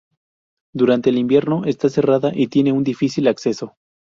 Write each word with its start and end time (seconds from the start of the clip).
Durante 0.73 1.11
el 1.11 1.19
invierno 1.19 1.65
está 1.65 1.87
cerrada 1.87 2.31
y 2.33 2.47
tiene 2.47 2.71
un 2.71 2.83
difícil 2.83 3.27
acceso. 3.27 3.75